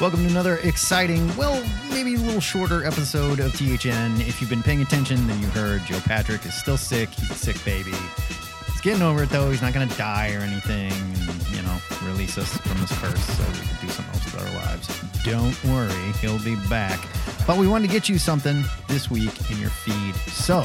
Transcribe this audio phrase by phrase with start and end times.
[0.00, 4.22] Welcome to another exciting, well, maybe a little shorter episode of THN.
[4.22, 7.10] If you've been paying attention, then you heard Joe Patrick is still sick.
[7.10, 7.92] He's a sick baby.
[7.92, 9.50] He's getting over it though.
[9.50, 13.22] He's not going to die or anything, and you know, release us from this curse
[13.22, 15.22] so we can do something else with our lives.
[15.22, 16.98] Don't worry, he'll be back.
[17.46, 20.14] But we wanted to get you something this week in your feed.
[20.32, 20.60] So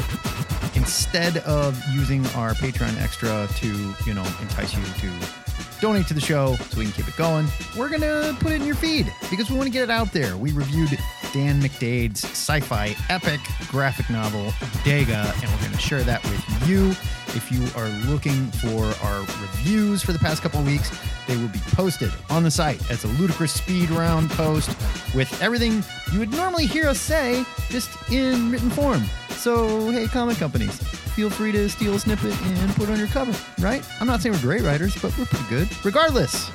[0.76, 5.45] instead of using our Patreon extra to, you know, entice you to
[5.82, 7.48] donate to the show so we can keep it going.
[7.78, 10.12] We're going to put it in your feed because we want to get it out
[10.12, 10.38] there.
[10.38, 10.98] We reviewed
[11.34, 14.52] Dan McDaid's sci fi epic graphic novel,
[14.84, 16.92] Dega, and we're going to share that with you.
[17.36, 21.60] If you are looking for our reviews for the past couple weeks, they will be
[21.60, 24.70] posted on the site as a ludicrous speed round post
[25.14, 29.04] with everything you would normally hear us say just in written form.
[29.38, 30.76] So, hey, comic companies,
[31.16, 33.88] feel free to steal a snippet and put it on your cover, right?
[34.00, 35.86] I'm not saying we're great writers, but we're pretty good.
[35.86, 36.50] Regardless,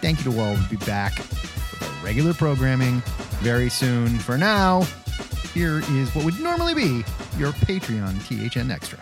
[0.00, 0.54] thank you to all.
[0.54, 3.02] We'll be back with our regular programming
[3.40, 4.18] very soon.
[4.20, 4.82] For now,
[5.52, 7.04] here is what would normally be
[7.36, 8.98] your Patreon THN Extra.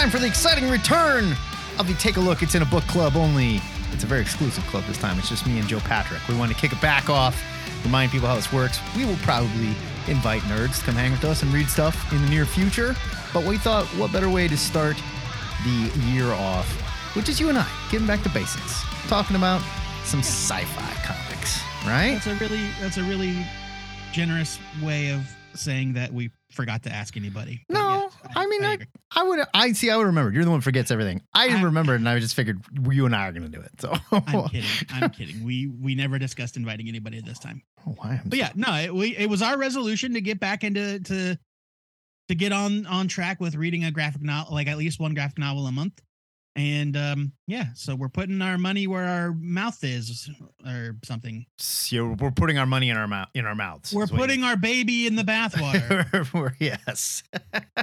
[0.00, 1.36] Time for the exciting return
[1.78, 2.42] of the Take a Look.
[2.42, 3.60] It's in a book club only.
[3.92, 5.18] It's a very exclusive club this time.
[5.18, 6.26] It's just me and Joe Patrick.
[6.26, 7.38] We want to kick it back off,
[7.84, 8.80] remind people how this works.
[8.96, 9.74] We will probably
[10.08, 12.96] invite nerds to come hang with us and read stuff in the near future.
[13.34, 14.96] But we thought, what better way to start
[15.64, 16.66] the year off,
[17.14, 19.60] which is you and I, getting back to basics, talking about
[20.04, 22.12] some sci-fi comics, right?
[22.14, 23.36] That's a really that's a really
[24.12, 27.64] generous way of saying that we forgot to ask anybody.
[27.68, 28.86] But No, yes, I, mean, I, agree.
[29.14, 30.32] I would, I see, I would remember.
[30.32, 31.22] You're the one who forgets everything.
[31.34, 33.70] I I'm- remembered, and I just figured you and I are going to do it.
[33.80, 34.70] So, I'm kidding.
[34.90, 35.44] I'm kidding.
[35.44, 37.62] We we never discussed inviting anybody this time.
[37.86, 41.00] Oh, why But yeah, no, it, we it was our resolution to get back into
[41.00, 41.38] to
[42.28, 45.38] to get on on track with reading a graphic novel, like at least one graphic
[45.38, 46.00] novel a month.
[46.56, 50.28] And um yeah, so we're putting our money where our mouth is,
[50.66, 51.46] or something.
[51.58, 53.92] So we're putting our money in our mouth in our mouths.
[53.94, 56.54] We're is what you- putting our baby in the bathwater.
[56.60, 57.22] Yes,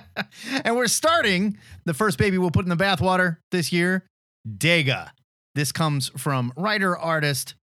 [0.63, 4.05] and we're starting the first baby we'll put in the bathwater this year.
[4.47, 5.09] Dega.
[5.55, 7.55] This comes from writer artist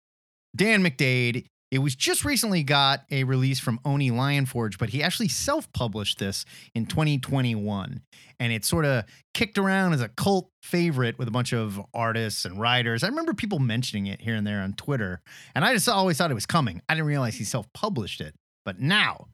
[0.55, 1.45] Dan McDaid.
[1.73, 6.45] It was just recently got a release from Oni Lionforge, but he actually self-published this
[6.75, 7.99] in 2021,
[8.39, 12.45] and it sort of kicked around as a cult favorite with a bunch of artists
[12.45, 13.03] and writers.
[13.03, 15.19] I remember people mentioning it here and there on Twitter,
[15.55, 16.79] and I just always thought it was coming.
[16.87, 18.35] I didn't realize he self-published it,
[18.65, 19.29] but now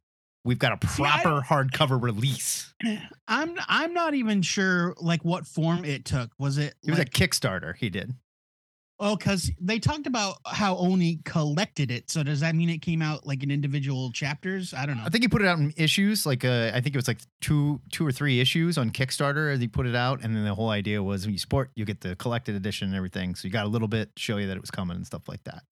[0.45, 2.73] we've got a See, proper hardcover release.
[3.27, 6.31] I'm I'm not even sure like what form it took.
[6.39, 7.75] Was it It was like, a Kickstarter.
[7.75, 8.13] He did.
[8.99, 12.09] Oh because they talked about how Oni collected it.
[12.09, 14.73] So does that mean it came out like in individual chapters?
[14.73, 15.03] I don't know.
[15.05, 17.19] I think he put it out in issues, like uh, I think it was like
[17.41, 20.53] two, two or three issues on Kickstarter as he put it out, and then the
[20.53, 23.35] whole idea was when you support, you get the collected edition and everything.
[23.35, 25.27] So you got a little bit to show you that it was coming and stuff
[25.27, 25.63] like that.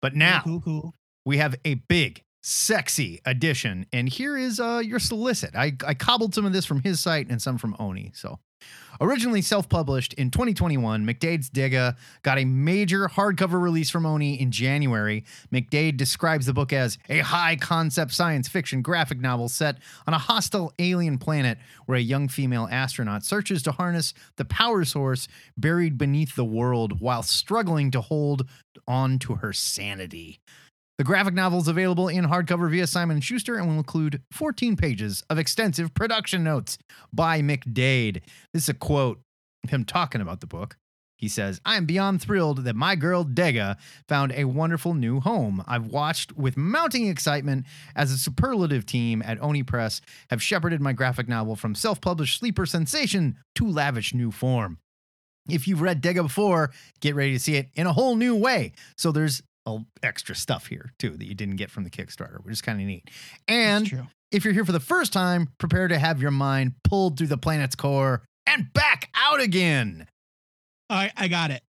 [0.00, 0.94] But now cool, cool.
[1.24, 5.56] we have a big, sexy edition, and here is uh, your solicit.
[5.56, 8.12] I I cobbled some of this from his site and some from Oni.
[8.14, 8.38] So.
[9.00, 14.50] Originally self published in 2021, McDaid's Dega got a major hardcover release from Oni in
[14.50, 15.24] January.
[15.52, 20.18] McDaid describes the book as a high concept science fiction graphic novel set on a
[20.18, 25.98] hostile alien planet where a young female astronaut searches to harness the power source buried
[25.98, 28.48] beneath the world while struggling to hold
[28.88, 30.40] on to her sanity.
[30.98, 34.76] The graphic novel is available in hardcover via Simon & Schuster and will include 14
[34.76, 36.78] pages of extensive production notes
[37.12, 38.22] by McDaid.
[38.54, 39.20] This is a quote
[39.68, 40.76] him talking about the book.
[41.18, 43.76] He says, I am beyond thrilled that my girl Dega
[44.08, 45.62] found a wonderful new home.
[45.66, 50.00] I've watched with mounting excitement as a superlative team at Oni Press
[50.30, 54.78] have shepherded my graphic novel from self published sleeper sensation to lavish new form.
[55.48, 56.70] If you've read Dega before,
[57.00, 58.72] get ready to see it in a whole new way.
[58.96, 59.42] So there's
[60.02, 62.86] extra stuff here too that you didn't get from the Kickstarter, which is kind of
[62.86, 63.10] neat.
[63.48, 67.28] And if you're here for the first time, prepare to have your mind pulled through
[67.28, 70.06] the planet's core and back out again.
[70.88, 71.62] I I got it.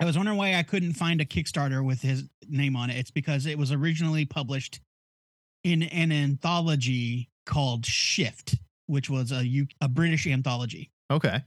[0.00, 2.96] I was wondering why I couldn't find a Kickstarter with his name on it.
[2.96, 4.80] It's because it was originally published
[5.64, 10.90] in an anthology called Shift, which was a U- a British anthology.
[11.10, 11.42] Okay.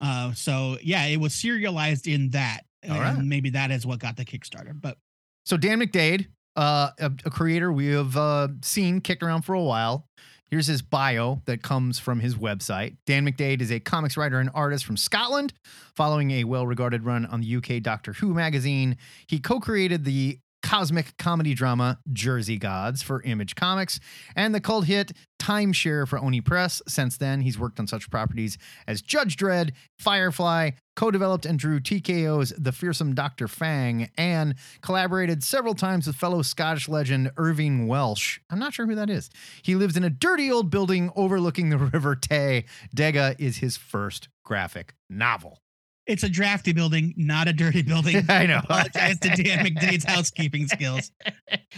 [0.00, 2.60] Uh, so yeah, it was serialized in that.
[2.88, 3.24] All and right.
[3.24, 4.78] maybe that is what got the Kickstarter.
[4.78, 4.98] But
[5.46, 6.26] So Dan McDaid,
[6.56, 10.08] uh, a, a creator we have uh, seen kicked around for a while.
[10.50, 12.96] Here's his bio that comes from his website.
[13.06, 15.52] Dan McDaid is a comics writer and artist from Scotland.
[15.94, 18.96] Following a well-regarded run on the UK Doctor Who magazine,
[19.28, 24.00] he co-created the cosmic comedy drama Jersey Gods for Image Comics
[24.34, 26.82] and the cult hit Timeshare for Oni Press.
[26.88, 28.58] Since then, he's worked on such properties
[28.88, 29.70] as Judge Dredd,
[30.00, 33.46] Firefly, co-developed and drew TKO's The Fearsome Dr.
[33.46, 38.40] Fang, and collaborated several times with fellow Scottish legend Irvine Welsh.
[38.50, 39.30] I'm not sure who that is.
[39.62, 42.64] He lives in a dirty old building overlooking the River Tay.
[42.94, 45.60] Dega is his first graphic novel.
[46.06, 48.24] It's a drafty building, not a dirty building.
[48.28, 48.58] I know.
[48.64, 51.10] Apologize to Dan McDaid's housekeeping skills.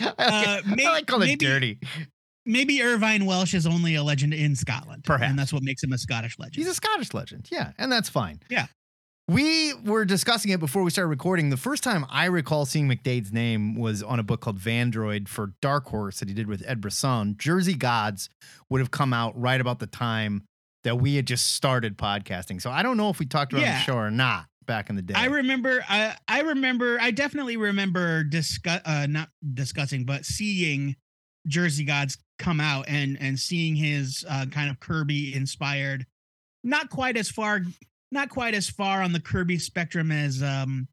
[0.00, 1.78] I Uh, like, may- I like calling it dirty.
[2.46, 5.04] Maybe Irvine Welsh is only a legend in Scotland.
[5.04, 5.28] Perhaps.
[5.30, 6.56] And that's what makes him a Scottish legend.
[6.56, 7.48] He's a Scottish legend.
[7.50, 8.40] Yeah, and that's fine.
[8.48, 8.66] Yeah.
[9.30, 11.50] We were discussing it before we started recording.
[11.50, 15.52] The first time I recall seeing McDaid's name was on a book called Vandroid for
[15.60, 17.36] Dark Horse that he did with Ed Brisson.
[17.36, 18.30] Jersey Gods
[18.70, 20.44] would have come out right about the time
[20.84, 22.60] that we had just started podcasting.
[22.62, 23.78] So I don't know if we talked about Yeah.
[23.78, 25.14] the show or not back in the day.
[25.14, 25.82] I remember.
[25.88, 26.98] I I remember.
[27.00, 28.80] I definitely remember discuss.
[28.84, 30.96] Uh, not discussing, but seeing
[31.46, 36.06] Jersey Gods come out and and seeing his uh, kind of Kirby inspired.
[36.62, 37.62] Not quite as far.
[38.10, 40.88] Not quite as far on the Kirby spectrum as um,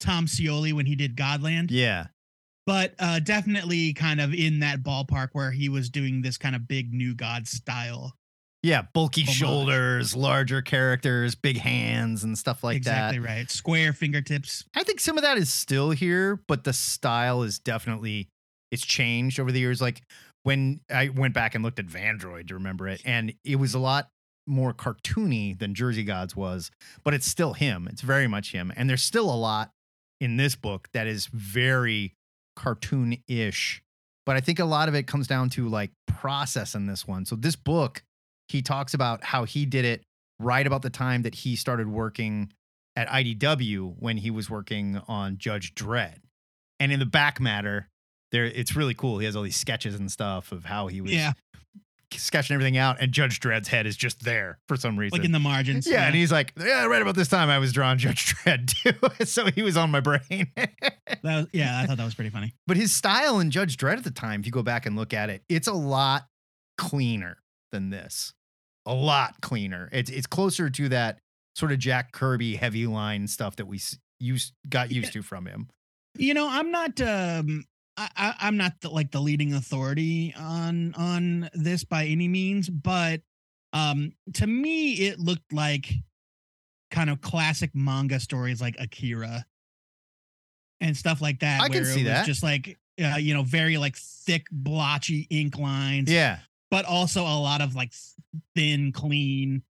[0.00, 2.06] Tom Scioli when he did Godland, yeah.
[2.66, 6.68] but uh, definitely kind of in that ballpark where he was doing this kind of
[6.68, 8.12] big new God style.
[8.62, 8.82] Yeah.
[8.92, 9.34] Bulky Homage.
[9.34, 13.14] shoulders, larger characters, big hands, and stuff like that.
[13.14, 13.50] exactly right.
[13.50, 14.64] Square fingertips.
[14.74, 18.28] I think some of that is still here, but the style is definitely
[18.70, 19.80] it's changed over the years.
[19.80, 20.02] Like
[20.42, 23.78] when I went back and looked at Vandroid to remember it, and it was a
[23.78, 24.08] lot
[24.46, 26.70] more cartoony than Jersey Gods was,
[27.04, 27.88] but it's still him.
[27.90, 28.72] It's very much him.
[28.76, 29.70] And there's still a lot
[30.20, 32.14] in this book that is very
[32.56, 33.82] cartoon-ish.
[34.26, 37.24] But I think a lot of it comes down to like process in this one.
[37.24, 38.02] So this book,
[38.50, 40.02] he talks about how he did it
[40.38, 42.52] right about the time that he started working
[42.96, 46.16] at IDW when he was working on Judge Dredd.
[46.78, 47.88] And in the back matter,
[48.32, 49.18] there it's really cool.
[49.18, 51.32] He has all these sketches and stuff of how he was Yeah,
[52.12, 55.16] sketching everything out, and Judge Dredd's head is just there for some reason.
[55.18, 55.86] like in the margins.
[55.86, 58.66] yeah, and he's like, yeah, right about this time I was drawing Judge Dredd
[59.18, 60.20] too, so he was on my brain.
[61.22, 62.54] That was, yeah, I thought that was pretty funny.
[62.66, 65.12] but his style in Judge Dredd at the time, if you go back and look
[65.12, 66.26] at it, it's a lot
[66.78, 67.36] cleaner
[67.72, 68.32] than this.
[68.90, 69.88] A lot cleaner.
[69.92, 71.18] It's it's closer to that
[71.54, 73.80] sort of Jack Kirby heavy line stuff that we
[74.18, 75.68] used got used to from him.
[76.16, 77.00] You know, I'm not.
[77.00, 77.64] Um,
[77.96, 82.68] I, I, I'm not the, like the leading authority on on this by any means,
[82.68, 83.20] but
[83.72, 85.92] um, to me, it looked like
[86.90, 89.44] kind of classic manga stories like Akira
[90.80, 91.60] and stuff like that.
[91.60, 92.26] I can where see it was that.
[92.26, 96.10] Just like uh, you know, very like thick, blotchy ink lines.
[96.10, 96.40] Yeah.
[96.70, 97.92] But also a lot of like
[98.54, 99.62] thin, clean,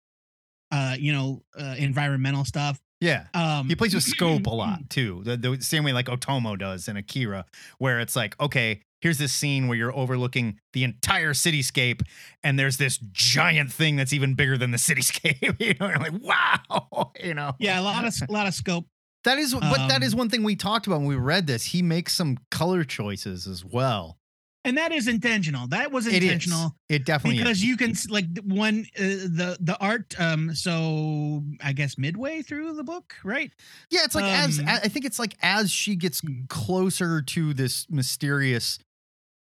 [0.70, 2.81] uh, you know, uh, environmental stuff.
[3.00, 3.26] Yeah.
[3.35, 5.23] Um, He plays with scope a lot too.
[5.25, 7.47] The, the same way like Otomo does in Akira,
[7.79, 12.02] where it's like, okay, here's this scene where you're overlooking the entire cityscape,
[12.44, 15.41] and there's this giant thing that's even bigger than the cityscape.
[15.61, 17.12] you know, you're like, wow.
[17.23, 17.55] You know.
[17.58, 18.87] Yeah, a lot of a lot of scope.
[19.25, 21.64] That is but that is Um, one thing we talked about when we read this.
[21.64, 24.19] He makes some color choices as well.
[24.64, 25.67] And that is intentional.
[25.69, 27.43] That was It intentional It definitely is.
[27.45, 27.64] because is.
[27.64, 30.14] you can like when uh, the the art.
[30.21, 33.50] Um, so I guess midway through the book, right?
[33.90, 36.45] Yeah, it's like as um, I think it's like as she gets Hmm.
[36.49, 38.79] closer to this mysterious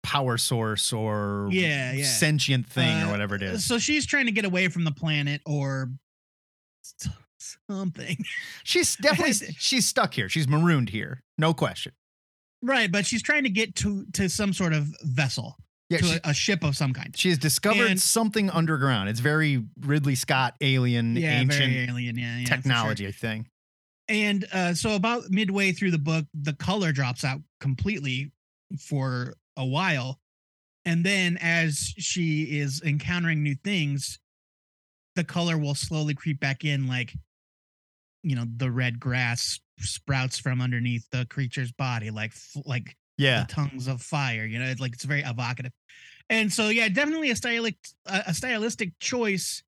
[0.02, 2.04] power source or Yeah, yeah.
[2.04, 3.64] sentient thing or Uh, whatever it is.
[3.64, 5.90] So she's trying to get away from the planet or
[7.70, 8.16] something,
[8.64, 10.28] She's definitely she's stuck here.
[10.28, 11.22] She's marooned here.
[11.38, 11.92] No question.
[12.64, 12.90] Right?
[12.90, 15.56] But she's trying to get to to some sort of vessel,
[15.90, 17.16] Yeah, to she, a, a ship of some kind.
[17.16, 19.08] she has discovered and- something underground.
[19.08, 22.16] It's very Ridley Scott alien Yeah, ancient alien.
[22.18, 23.12] Yeah, yeah, for sure.
[23.12, 23.48] thing.
[24.08, 28.32] And uh, so about midway through the book, the color drops out completely
[28.78, 30.20] for a while.
[30.84, 34.18] And then as she is encountering new things,
[35.16, 37.14] the color will slowly creep back in like
[38.22, 42.32] you know, the red grass sprouts from underneath the creature's body like
[42.64, 43.44] like Yeah.
[43.46, 45.72] the tongues of fire, you know, it's like it's very evocative.
[46.30, 47.76] And so yeah, definitely a stylistic
[48.06, 49.62] a stylistic choice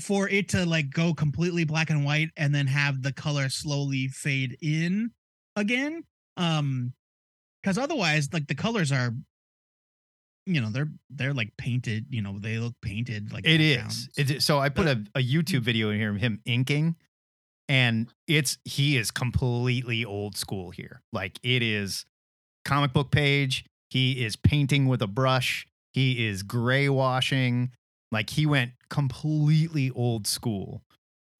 [0.00, 4.08] for it to like go completely black and white and then have the color slowly
[4.08, 5.12] fade in
[5.54, 6.02] again
[6.36, 6.92] um
[7.62, 9.14] because otherwise like the colors are
[10.46, 12.06] you know they're they're like painted.
[12.10, 13.76] You know they look painted like It is.
[13.76, 14.08] backgrounds.
[14.16, 16.96] It's so I put a, a YouTube video in here of him inking,
[17.68, 21.00] and it's he is completely old school here.
[21.12, 22.04] Like it is
[22.64, 23.64] comic book page.
[23.90, 25.66] He is painting with a brush.
[25.92, 27.70] He is gray washing.
[28.10, 30.82] Like he went completely old school.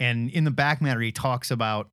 [0.00, 1.90] And in the back matter, he talks about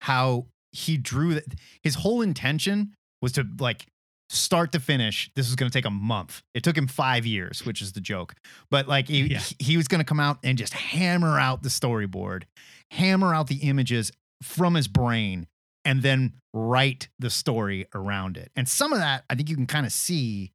[0.00, 1.44] how he drew that
[1.82, 3.86] his whole intention was to like
[4.34, 5.30] start to finish.
[5.34, 6.42] This was going to take a month.
[6.54, 8.34] It took him five years, which is the joke.
[8.70, 9.38] But like he, Yeah.
[9.40, 12.44] he- he was going to come out and just hammer out the storyboard,
[12.90, 14.10] hammer out the images
[14.42, 15.46] from his brain,
[15.84, 18.50] and then write the story around it.
[18.56, 20.52] And some of that I think you can kind of see.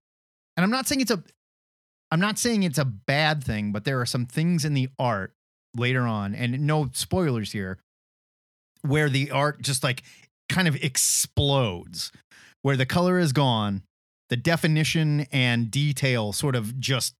[0.56, 1.24] And I'm not saying it's a
[2.10, 5.34] I'm not saying it's a bad thing, but there are some things in the art
[5.76, 7.80] later on, and no spoilers here,
[8.82, 10.04] where the art just like
[10.50, 12.12] kind of explodes,
[12.68, 13.82] where the color is gone,
[14.28, 17.16] the definition and detail sort of just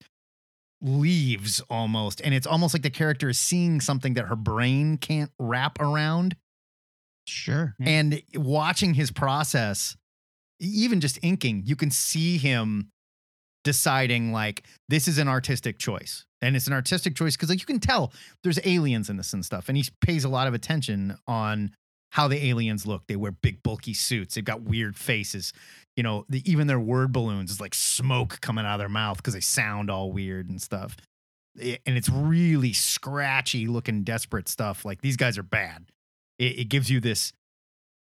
[0.82, 2.20] leaves almost.
[2.20, 6.36] And it's almost like the character is seeing something that her brain can't wrap around.
[7.26, 7.76] sure.
[7.80, 7.88] yeah.
[7.88, 9.96] And watching his process,
[10.60, 12.90] even just inking, you can see him
[13.64, 16.26] deciding like this is an artistic choice.
[16.42, 18.12] And it's an artistic choice because like you can tell
[18.44, 19.70] there's aliens in this and stuff.
[19.70, 21.72] And he pays a lot of attention on
[22.12, 23.04] how the aliens look.
[23.08, 24.36] They wear big bulky suits.
[24.36, 25.54] They've got weird faces.
[25.96, 29.18] You know, the, even their word balloons is like smoke coming out of their mouth
[29.18, 30.96] because they sound all weird and stuff.
[31.60, 34.86] I- And it's really scratchy looking, desperate stuff.
[34.86, 35.86] Like these guys are bad.
[36.40, 37.34] It, it gives you this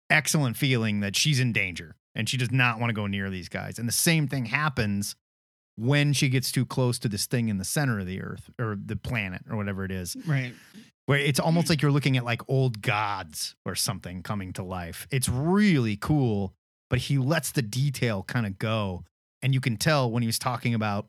[0.09, 3.49] excellent feeling that she's in danger and she does not want to go near these
[3.49, 3.77] guys.
[3.79, 5.15] And the same thing happens
[5.75, 8.77] when she gets too close to this thing in the center of the earth or
[8.83, 10.53] the planet or whatever it is, right.
[11.07, 11.81] Where it's almost like mm.
[11.83, 15.07] you're looking at like old gods or something coming to life.
[15.11, 16.53] It's really cool,
[16.89, 19.03] but he lets the detail kind of go.
[19.41, 21.07] And you can tell when he was talking about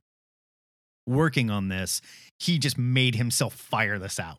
[1.06, 2.00] working on this,
[2.38, 4.38] he just made himself fire this out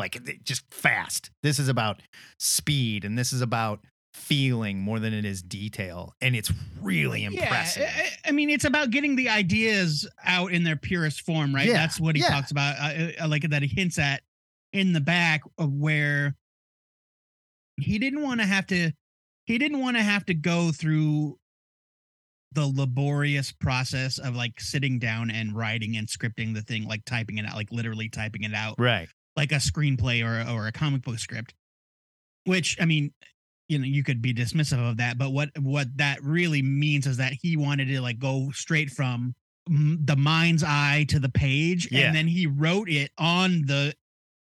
[0.00, 1.30] like just fast.
[1.42, 2.00] This is about
[2.38, 3.80] speed and this is about
[4.14, 6.14] feeling more than it is detail.
[6.20, 6.50] And it's
[6.82, 7.82] really impressive.
[7.82, 11.68] Yeah, I, mean, it's about getting the ideas out in their purest form, right?
[11.68, 12.30] Yeah, That's what he yeah.
[12.30, 12.76] talks about.
[12.80, 14.22] I, I like that he hints at
[14.72, 16.36] in the back of where
[17.76, 18.92] he didn't want to have to.
[19.46, 21.38] He didn't want to have to go through
[22.52, 27.38] the laborious process of like sitting down and writing and scripting the thing, like typing
[27.38, 29.08] it out, like literally typing it out right.
[29.36, 31.54] like a screenplay or or a comic book script
[32.46, 33.12] which i mean
[33.68, 37.18] you know you could be dismissive of that but what what that really means is
[37.18, 39.34] that he wanted to like go straight from
[39.68, 42.06] the mind's eye to the page Yeah.
[42.06, 43.94] and then he wrote it on the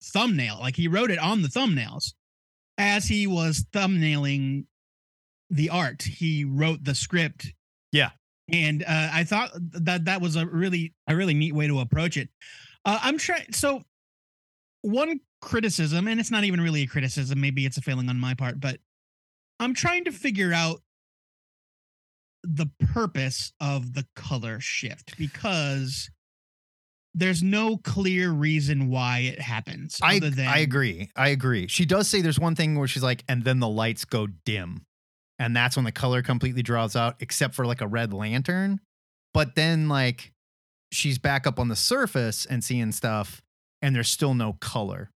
[0.04, 2.14] thumbnail like he wrote it on the thumbnails
[2.78, 4.66] as he was thumbnailing
[5.50, 6.02] the art.
[6.02, 7.54] He wrote the script.
[7.92, 8.10] Yeah.
[8.52, 12.18] and uh, i thought that that was a really a really neat way to approach
[12.18, 12.30] it.
[12.86, 13.84] Uh, i'm trying so
[14.82, 18.34] one criticism, and it's not even really a criticism, maybe it's a failing on my
[18.34, 18.80] part, but
[19.60, 20.82] I'm trying to figure out
[22.44, 26.10] the purpose of the color shift because
[27.16, 30.00] there's no clear reason why it happens.
[30.02, 31.10] I, other than, I agree.
[31.16, 31.68] I agree.
[31.68, 34.86] She does say there's one thing where she's like, and then the lights go dim.
[35.40, 38.80] And that's when the color completely draws out, except for like a red lantern.
[39.34, 40.32] But then, like,
[40.92, 43.42] she's back up on the surface and seeing stuff,
[43.82, 45.10] and there's still no color.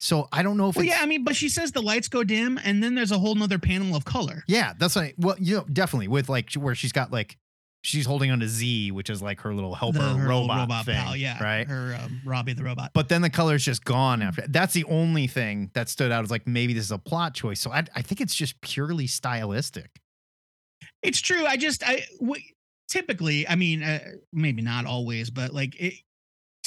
[0.00, 2.24] So I don't know if Well, yeah, I mean, but she says the lights go
[2.24, 4.44] dim, and then there's a whole nother panel of color.
[4.46, 7.36] Yeah, that's like well, you know, definitely with like where she's got like
[7.82, 10.84] she's holding on to Z, which is like her little helper The- her robot, robot
[10.84, 11.66] thing, pal, yeah, right.
[11.66, 12.90] Her um, Robbie the robot.
[12.94, 14.44] But then the color's just gone after.
[14.48, 16.24] That's the only thing that stood out.
[16.24, 17.60] Is like maybe this is a plot choice.
[17.60, 20.00] So I, I think it's just purely stylistic.
[21.02, 21.44] It's true.
[21.46, 22.42] I just I w-
[22.88, 24.00] typically, I mean, uh,
[24.32, 25.94] maybe not always, but like it,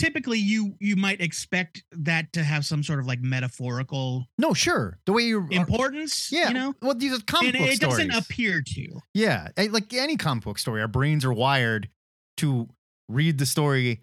[0.01, 4.99] typically you you might expect that to have some sort of like metaphorical No, sure,
[5.05, 6.31] the way uh, you importance.
[6.31, 8.07] yeah, you know, well, these are comic and book it stories.
[8.07, 8.99] doesn't appear to.
[9.13, 11.89] yeah, like any comic book story, our brains are wired
[12.37, 12.67] to
[13.09, 14.01] read the story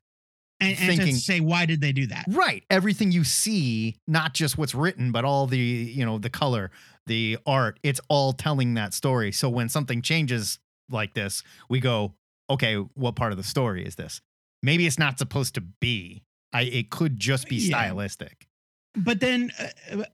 [0.61, 2.25] And, and Thinking- to say why did they do that?
[2.29, 2.65] Right.
[2.69, 6.71] Everything you see, not just what's written, but all the, you know, the color,
[7.07, 9.31] the art, it's all telling that story.
[9.33, 10.59] So when something changes
[10.91, 12.15] like this, we go,
[12.51, 14.21] okay, what part of the story is this?
[14.63, 16.25] Maybe it's not supposed to be.
[16.53, 17.69] I it could just be Yeah.
[17.69, 18.49] stylistic.
[18.97, 19.53] But then
[19.93, 20.05] uh,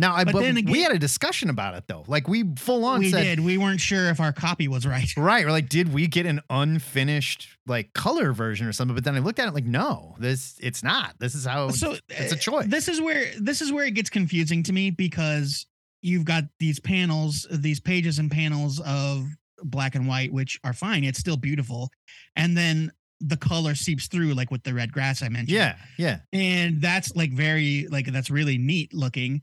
[0.00, 2.04] Now, I But but then we had a discussion about it though.
[2.06, 3.40] Like we full on we said, did.
[3.40, 5.06] We weren't sure if our copy was right.
[5.16, 5.44] right?
[5.44, 8.94] We're like, did we get an unfinished like color version or something?
[8.94, 11.16] But then I looked at it like, no, this it's not.
[11.18, 12.66] This is how so it's a uh, choice.
[12.66, 15.66] This is where this is where it gets confusing to me because
[16.00, 19.26] you've got these panels, these pages and panels of
[19.62, 21.04] black and white, which are fine.
[21.04, 21.90] It's still beautiful,
[22.36, 25.50] and then the color seeps through, like with the red grass I mentioned.
[25.50, 26.20] Yeah, yeah.
[26.32, 29.42] and that's like very like that's really neat looking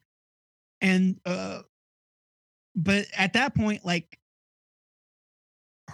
[0.82, 1.62] and uh
[2.76, 4.20] but at that point like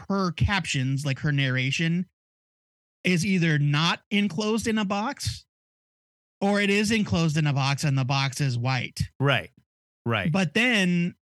[0.09, 2.05] her captions like her narration
[3.03, 5.45] is either not enclosed in a box
[6.41, 9.51] or it is enclosed in a box and the box is white Right.
[10.05, 10.31] Right.
[10.31, 11.15] but then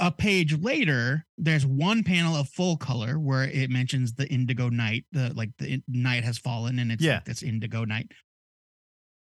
[0.00, 5.04] a page later there's one panel of full color where it mentions the indigo night
[5.12, 7.16] the like the in- night has fallen and it's Yeah.
[7.16, 8.10] like this indigo night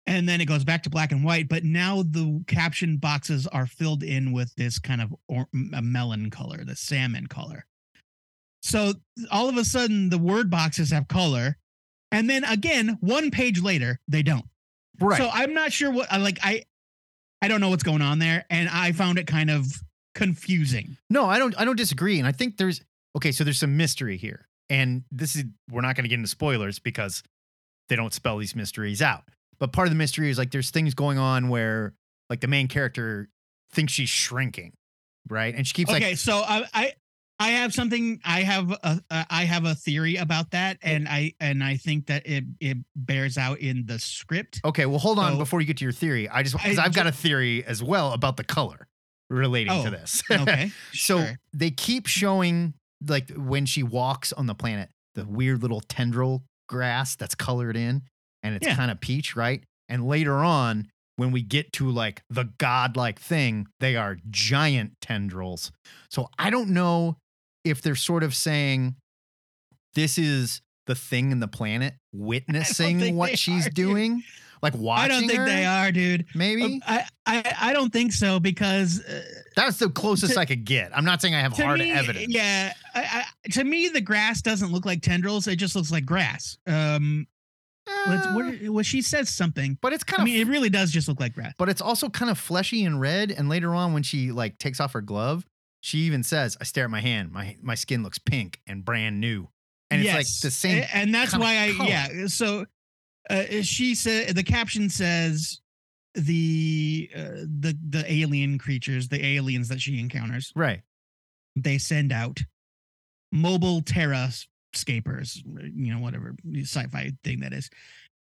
[0.06, 3.66] and then it goes back to black and white but now the caption boxes are
[3.68, 7.66] filled in with this kind of or- a melon color the salmon color
[8.62, 8.94] so
[9.32, 11.58] all of a sudden the word boxes have color
[12.12, 14.46] and then again one page later they don't
[15.00, 15.18] right.
[15.18, 16.64] so I'm not sure what I like I
[17.42, 19.66] I don't know what's going on there and I found it kind of
[20.18, 20.98] confusing.
[21.10, 22.20] No, I don't I don't disagree.
[22.20, 22.82] And I think there's
[23.16, 24.48] okay, so there's some mystery here.
[24.70, 27.24] And this is we're not gonna get into spoilers because
[27.90, 29.24] they don't spell these mysteries out.
[29.60, 31.94] But part of the mystery is like there's things going on where
[32.30, 33.30] like the main character
[33.72, 34.74] thinks she's shrinking,
[35.30, 35.56] right?
[35.56, 36.94] And she keeps okay, like Okay, so I I
[37.40, 41.34] I have something I have a, a I have a theory about that and I
[41.40, 44.60] and I think that it it bears out in the script.
[44.66, 46.28] Okay, well hold on So- before you get to your theory.
[46.28, 48.87] I just because I've got a theory as well about the color
[49.30, 50.24] relating to Oh, this.
[50.32, 50.72] Okay.
[50.94, 51.40] So sure.
[51.54, 52.74] they keep showing
[53.06, 58.02] like when she walks on the planet, the weird little tendril grass that's colored in
[58.44, 58.76] and it's Yeah.
[58.76, 59.64] kind of peach, right?
[59.90, 65.72] And later on, when we get to like the godlike thing, they are giant tendrils.
[66.12, 67.18] So I don't know
[67.64, 68.96] if they're sort of saying
[69.96, 74.24] this is the thing in the planet witnessing what she's are, doing,
[74.62, 75.06] like watching.
[75.06, 76.26] I don't think her, they are, dude.
[76.36, 79.22] Maybe I, I I don't think so because uh,
[79.56, 80.96] that's the closest to- I could get.
[80.96, 82.28] I'm not saying I have hard me, evidence.
[82.30, 86.06] Yeah, I, I, to me the grass doesn't look like tendrils; it just looks like
[86.06, 86.58] grass.
[86.68, 87.28] Um,
[87.88, 89.78] Uh, what, well, she says something.
[89.82, 90.24] but it's kind of.
[90.24, 91.54] I mean, it really does just look like grass.
[91.58, 93.32] but it's also kind of fleshy and red.
[93.32, 95.46] And later on, when she like takes off her glove,
[95.80, 97.32] she even says, "I stare at my hand.
[97.32, 99.48] My my skin looks pink and brand new."
[99.90, 100.84] And it's like the same.
[100.94, 101.90] and that's why I color.
[101.90, 102.28] yeah.
[102.28, 102.66] So
[103.30, 105.62] uh, she said the caption says
[106.16, 110.82] the uh, the the alien creatures, the aliens that she encounters, right.
[111.56, 112.40] they send out
[113.32, 115.44] mobile terrascapers,
[115.76, 117.70] you know, whatever sci-fi thing that is.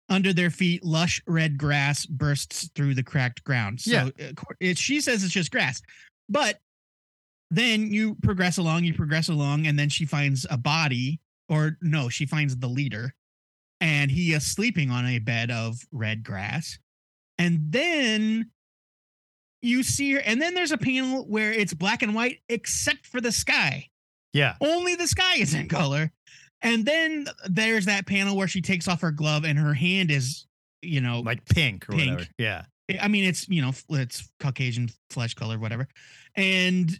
[0.09, 3.81] Under their feet, lush red grass bursts through the cracked ground.
[3.81, 4.31] So Yeah.
[4.31, 5.81] uh, it, she says it's just grass,
[6.29, 6.59] but
[7.53, 12.09] then you progress along, you progress along, and then she finds a body, or no,
[12.09, 13.15] she finds the leader,
[13.81, 16.79] and he is sleeping on a bed of red grass.
[17.39, 18.51] And then
[19.63, 23.21] you see her, and then there's a panel where it's black and white, except for
[23.21, 23.89] the sky.
[24.33, 24.55] Yeah.
[24.61, 26.13] Only the sky is in color.
[26.63, 30.47] And then there's that panel where she takes off her glove and her hand is,
[30.83, 32.11] you know, Like pink or Pink.
[32.13, 32.31] whatever.
[32.39, 32.65] Yeah.
[33.01, 35.87] I mean, it's you know, it's Caucasian flesh color, whatever,
[36.35, 36.91] and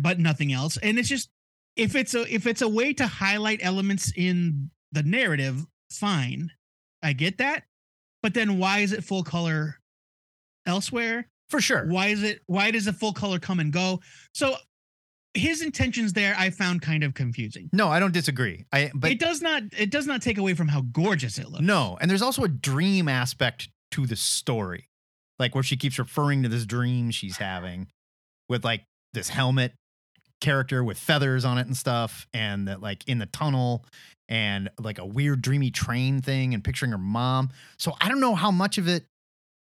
[0.00, 0.76] but nothing else.
[0.76, 1.30] And it's just
[1.74, 6.50] if it's a if it's a way to highlight elements in the narrative, fine,
[7.02, 7.64] I get that.
[8.22, 9.76] But then why is it full color
[10.66, 11.28] elsewhere?
[11.48, 11.86] For sure.
[11.86, 12.40] Why is it?
[12.46, 14.00] Why does the full color come and go?
[14.34, 14.56] So
[15.34, 17.70] his intentions there, I found kind of confusing.
[17.72, 18.66] No, I don't disagree.
[18.72, 19.62] I but it does not.
[19.78, 21.64] It does not take away from how gorgeous it looks.
[21.64, 24.88] no, and there's also a dream aspect to the story.
[25.38, 27.86] Like where she keeps referring to this dream she's having
[28.48, 29.72] with like this helmet
[30.40, 33.84] character with feathers on it and stuff and that like in the tunnel
[34.28, 37.50] and like a weird dreamy train thing and picturing her mom.
[37.78, 39.04] So I don't know how much of it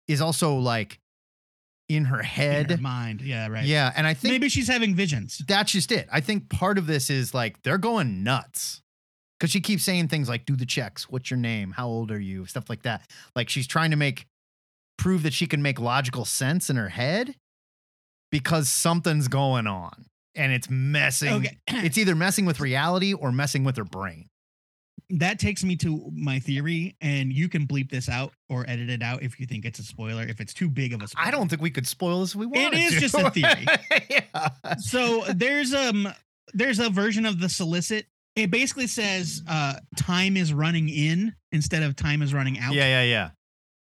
[0.09, 0.99] is also like
[1.89, 2.71] in her in head.
[2.71, 3.21] her mind.
[3.23, 3.65] Yeah, right.
[3.65, 5.43] Yeah, and I think Maybe she's having visions.
[5.47, 6.09] that's just it.
[6.13, 8.83] I think part of this is like they're going nuts
[9.39, 11.09] because she keeps saying things like, do the checks.
[11.09, 11.73] What's your name?
[11.73, 12.47] How old are you?
[12.47, 13.09] Stuff like that.
[13.35, 14.27] Like she's trying to make,
[14.99, 17.37] prove that she can make logical sense in her head
[18.33, 21.33] because something's going on and it's messing.
[21.33, 21.57] Okay.
[21.87, 24.29] It's either messing with reality or messing with her brain.
[25.11, 29.03] that takes me to my theory, and you can bleep this out or edit it
[29.03, 30.23] out if you think it's a spoiler.
[30.23, 32.37] If it's too big of a spoiler, I don't think we could spoil this if
[32.37, 33.01] we wanted is to.
[33.01, 33.67] just a theory.
[34.11, 34.49] yeah.
[34.79, 36.09] so there's um
[36.55, 38.07] there's a version of the solicit.
[38.35, 42.75] It basically says uh time is running in instead of time is running out.
[42.75, 43.31] Yeah, yeah, yeah.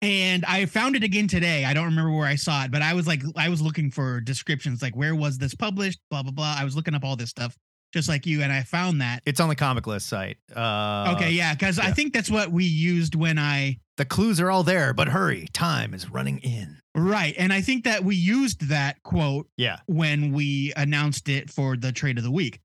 [0.02, 1.64] And I found it again today.
[1.64, 4.20] I don't remember where I saw it, but I was like I was looking for
[4.20, 6.54] descriptions like where was this published, blah blah blah.
[6.58, 7.56] I was looking up all this stuff
[7.94, 9.22] just like you and I found that.
[9.24, 10.36] It's on the comic list site.
[10.54, 14.50] Uh, okay, yeah, cuz I think that's what we used when I The clues are
[14.50, 16.78] all there, but hurry, time is running in.
[16.94, 17.34] right.
[17.38, 19.78] And I think that we used that quote Yeah.
[19.86, 22.60] when we announced it for the trade of the week.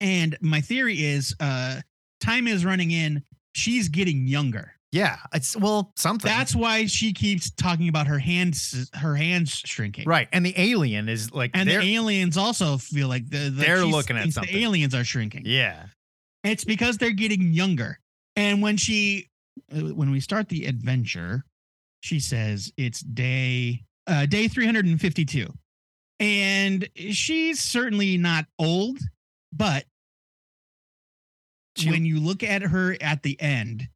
[0.00, 1.80] And my theory is uh
[2.20, 3.24] time is running in
[3.56, 4.72] she's getting younger.
[4.92, 6.28] Yeah, it's well something.
[6.30, 10.08] That's why she keeps talking about her hands, her hands shrinking.
[10.08, 10.28] right.
[10.32, 14.16] And the alien is like And the aliens also feel like the, the They're looking
[14.16, 14.54] at something.
[14.54, 15.42] The aliens are shrinking.
[15.44, 15.86] yeah.
[16.44, 17.98] It's because they're getting younger.
[18.36, 19.28] And when she,
[19.74, 21.44] uh, when we start the adventure,
[22.00, 25.52] she says it's day, uh, day 352.
[26.20, 28.98] And she's certainly not old,
[29.52, 29.86] but
[31.76, 33.88] She- when you look at her at the end,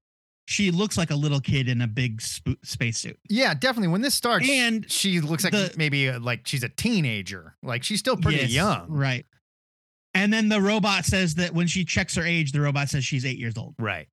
[0.50, 3.16] she looks like a little kid in a big sp- spacesuit.
[3.28, 3.86] Yeah, definitely.
[3.88, 7.54] When this starts, And she looks like the- maybe uh, like she's a teenager.
[7.62, 8.86] Like she's still pretty Yes, young.
[8.88, 9.24] Right.
[10.12, 13.24] And then the robot says that when she checks her age, the robot says she's
[13.24, 13.76] eight years old.
[13.78, 14.08] Right.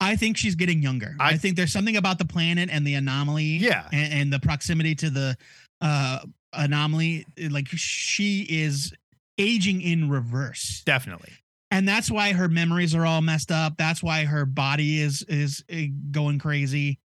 [0.00, 1.14] I think she's getting younger.
[1.20, 3.44] I, I- think there's something about the planet and the anomaly.
[3.58, 3.86] Yeah.
[3.92, 5.36] And, and the proximity to the
[5.80, 6.18] uh,
[6.52, 7.26] anomaly.
[7.48, 8.92] Like she is
[9.38, 10.82] aging in reverse.
[10.84, 11.32] Definitely.
[11.70, 13.76] And that's why her memories are all messed up.
[13.76, 15.76] That's why her body is is uh,
[16.10, 16.98] going crazy.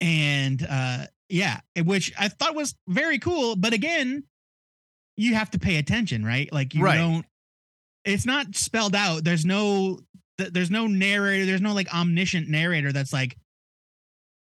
[0.00, 4.24] And uh yeah, which I thought was very cool, but again,
[5.16, 6.52] you have to pay attention, right?
[6.52, 6.98] Like you Right.
[6.98, 7.24] don't
[8.04, 9.24] it's not spelled out.
[9.24, 10.00] There's no
[10.36, 13.36] there's no narrator, there's no like omniscient narrator that's like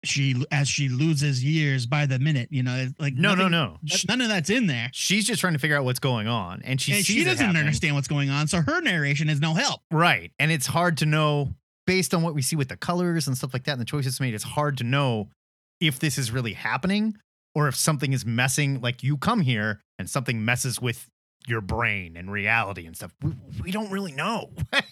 [0.05, 3.77] she as she loses years by the minute, you know, like No, no, nothing- no.
[4.07, 4.89] None of that's in there.
[4.93, 7.95] She's just trying to figure out what's going on, and she and she doesn't understand
[7.95, 9.81] what's going on, so her narration is no help.
[9.91, 10.31] Right.
[10.39, 11.53] And it's hard to know
[11.87, 14.19] based on what we see with the colors and stuff like that and the choices
[14.19, 14.33] made.
[14.33, 15.29] It's hard to know
[15.79, 17.15] if this is really happening
[17.53, 18.81] or if something is messing.
[18.81, 21.07] Like you come here and something messes with
[21.47, 23.11] your brain and reality and stuff.
[23.21, 23.33] We,
[23.65, 24.49] we don't really know.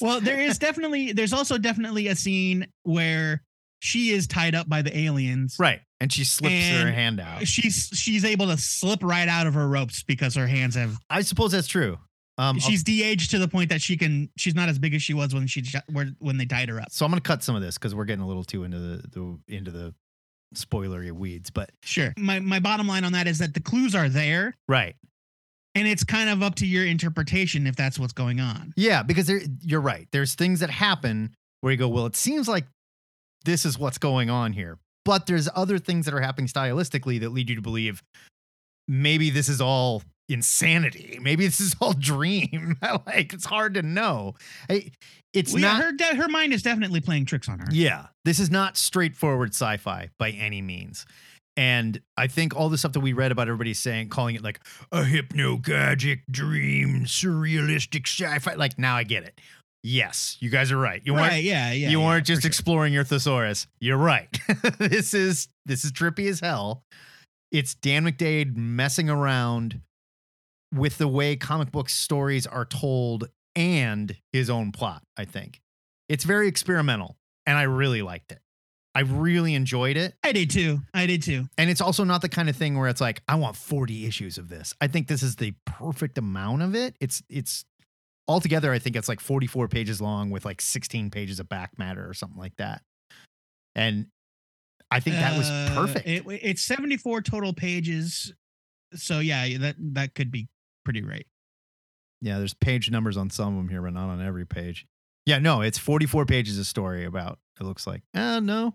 [0.00, 3.42] Well, there is definitely there's also definitely a scene where
[3.82, 5.56] she is tied up by the aliens.
[5.58, 5.80] right.
[6.00, 7.46] And she slips her hand out.
[7.46, 11.22] She's she's able to slip right out of her ropes because her hands have I
[11.22, 11.98] suppose that's true.
[12.38, 15.14] Um, she's de-aged to the point that she can she's not as big as she
[15.14, 15.62] was when she
[16.18, 16.90] when they tied her up.
[16.90, 18.78] so I'm going to cut some of this because we're getting a little too into
[18.78, 19.94] the, the into the
[20.56, 21.50] spoilery weeds.
[21.50, 22.12] But Sure.
[22.18, 24.96] My my bottom line on that is that the clues are there right.
[25.76, 28.72] and it's kind of up to your interpretation if that's what's going on.
[28.76, 30.08] Yeah, because there, you're right.
[30.10, 32.64] There's things that happen where you go, well, it seems like
[33.42, 34.78] this is what's going on here.
[35.04, 38.02] But there's other things that are happening stylistically that lead you to believe
[38.88, 41.18] maybe this is all insanity.
[41.20, 42.76] Maybe this is all dream.
[43.06, 44.34] like it's hard to know.
[44.68, 47.66] It's Well, yeah, not her de- her mind is definitely playing tricks on her.
[47.70, 51.06] Yeah, this is not straightforward sci-fi by any means.
[51.54, 54.60] And I think all the stuff that we read about everybody saying, calling it like
[54.90, 58.54] a hypnagogic dream, surrealistic sci-fi.
[58.54, 59.38] Like now I get it.
[59.82, 61.02] Yes, you guys are right.
[61.04, 61.42] You weren't?
[61.42, 61.88] Yeah, yeah.
[61.88, 62.48] you yeah, weren't just sure.
[62.48, 63.66] exploring your thesaurus.
[63.80, 64.28] You're right.
[64.78, 66.84] this is this is trippy as hell.
[67.50, 69.80] It's Dan McDaid messing around
[70.72, 75.60] with the way comic book stories are told and his own plot, I think.
[76.08, 78.38] It's very experimental and I really liked it.
[78.94, 80.14] I really enjoyed it.
[80.22, 80.80] I did too.
[80.92, 81.48] I did too.
[81.56, 84.36] And it's also not the kind of thing where it's like, I want 40 issues
[84.36, 84.74] of this.
[84.80, 86.96] I think this is the perfect amount of it.
[87.00, 87.64] It's it's
[88.28, 92.08] altogether, I think it's like 44 pages long with like 16 pages of back matter
[92.08, 92.82] or something like that.
[93.74, 94.06] And
[94.90, 96.06] I think that was Uh, perfect.
[96.06, 98.32] It, it's 74 total pages.
[98.94, 100.48] So yeah, that that could be
[100.84, 101.26] pretty right.
[102.20, 104.86] yeah, there's page numbers on some of them here, but not on every page.
[105.24, 108.02] Yeah, no, it's 44 pages of story about it looks like.
[108.14, 108.74] Uh no.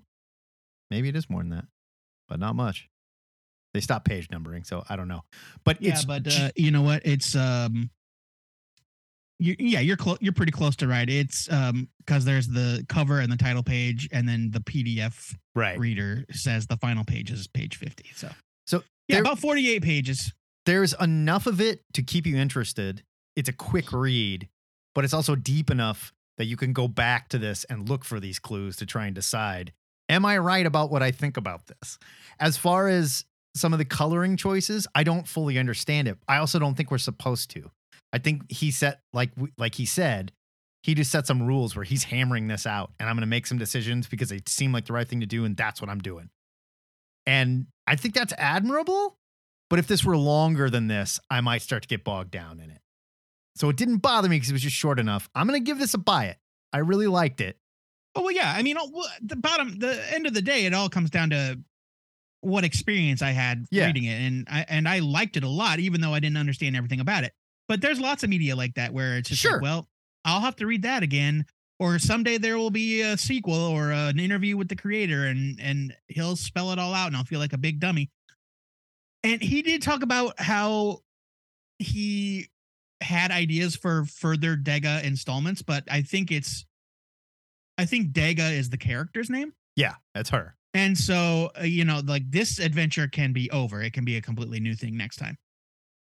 [0.89, 1.65] Maybe it is more than that,
[2.29, 2.89] but not much.
[3.73, 5.23] They stopped page numbering, so I don't know.
[5.65, 7.05] But it's Yeah, but uh, you know what?
[7.05, 7.89] It's um,
[9.39, 10.17] you, yeah, you're close.
[10.21, 11.07] You're pretty close to right.
[11.09, 15.77] It's um, because there's the cover and the title page, and then the PDF right.
[15.77, 18.05] reader says the final page is page 50.
[18.15, 18.29] So
[18.65, 20.33] So yeah, there- about 48 pages.
[20.65, 23.03] there's enough of it to keep you interested.
[23.35, 24.49] It's a quick read,
[24.95, 28.19] but it's also deep enough that you can go back to this and look for
[28.19, 29.71] these clues to try and decide
[30.09, 31.99] am I right about what I think about this?
[32.39, 36.17] As far as some of the coloring choices, I don't fully understand it.
[36.29, 37.69] I also don't think we're supposed to.
[38.13, 40.31] I think he set like like he said,
[40.83, 43.45] he just set some rules where he's hammering this out and I'm going to make
[43.47, 45.99] some decisions because they seem like the right thing to do and that's what I'm
[45.99, 46.29] doing.
[47.25, 49.17] And I think that's admirable.
[49.69, 52.69] But if this were longer than this, I might start to get bogged down in
[52.69, 52.79] it.
[53.57, 55.29] So it didn't bother me because it was just short enough.
[55.35, 56.37] I'm going to give this a buy it.
[56.71, 57.57] I really liked it.
[58.15, 58.53] Oh well, yeah.
[58.55, 58.77] I mean,
[59.21, 61.59] the bottom, the end of the day, it all comes down to
[62.41, 63.87] what experience I had Yeah.
[63.87, 66.75] reading it, and I and I liked it a lot, even though I didn't understand
[66.75, 67.33] everything about it.
[67.67, 69.53] But there's lots of media like that where it's just Sure.
[69.53, 69.87] like, well,
[70.25, 71.45] I'll have to read that again,
[71.79, 75.93] or someday there will be a sequel or an interview with the creator, and and
[76.07, 78.09] he'll spell it all out, and I'll feel like a big dummy.
[79.23, 80.99] And he did talk about how
[81.79, 82.47] he
[83.01, 86.65] had ideas for further Dega installments, but I think it's
[87.77, 89.53] I think Dega is the character's name.
[89.75, 90.55] Yeah, that's her.
[90.73, 93.81] And so, uh, you know, like this adventure can be over.
[93.81, 95.37] It can be a completely new thing next time.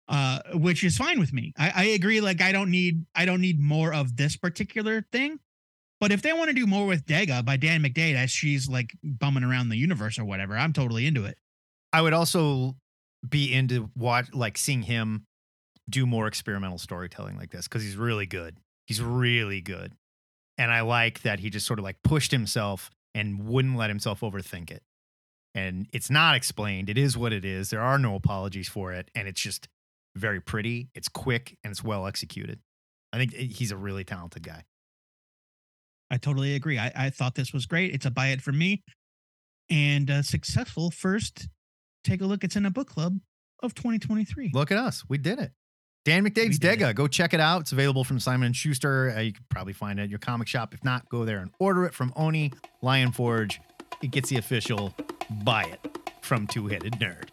[0.10, 1.54] Uh, which is fine with me.
[1.58, 2.20] I, I agree.
[2.20, 5.40] Like, I don't need, I don't need more of this particular thing.
[6.02, 8.92] But if they want to do more with Dega by Dan McDaid as she's like
[9.02, 11.38] bumming around the universe or whatever, I'm totally into it.
[11.94, 12.76] I would also
[13.28, 15.26] be into watch like seeing him
[15.90, 18.58] do more experimental storytelling like this because he's really good.
[18.86, 19.94] He's really good.
[20.58, 24.20] And I like that he just sort of like pushed himself and wouldn't let himself
[24.20, 24.84] overthink it.
[25.56, 26.90] And it's not explained.
[26.90, 27.70] It is what it is.
[27.70, 29.10] There are no apologies for it.
[29.16, 29.68] And it's just
[30.16, 30.90] very pretty.
[30.96, 32.60] It's quick and it's well executed.
[33.12, 34.64] I think eh, he's a really talented guy.
[36.12, 36.78] I totally agree.
[36.78, 37.94] I, I thought this was great.
[37.94, 38.84] It's a buy it for me
[39.70, 41.48] and a successful first
[42.04, 42.44] take a look.
[42.44, 43.18] It's in a book club
[43.62, 44.52] of 2023.
[44.54, 45.04] Look at us.
[45.08, 45.52] We did it.
[46.06, 46.94] Dan McDaid's Dega.
[46.94, 47.62] Go check it out.
[47.62, 49.14] It's available from Simon and Schuster.
[49.16, 50.74] Uh, you could probably find it at your comic shop.
[50.74, 53.62] If not, go there and order it from Oni Lion Forge.
[54.02, 54.94] It gets the official
[55.44, 57.30] buy it from Two Headed Nerd.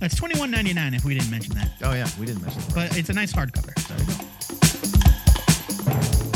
[0.00, 0.94] That's twenty one ninety nine.
[0.94, 2.74] If we didn't mention that, Oh yeah, we didn't mention that.
[2.74, 3.74] but it's a nice hardcover.
[3.88, 4.04] There we
[6.24, 6.29] go.